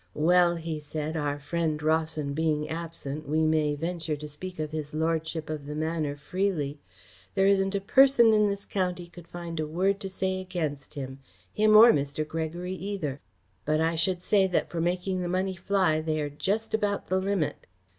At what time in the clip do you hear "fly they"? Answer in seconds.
15.55-16.19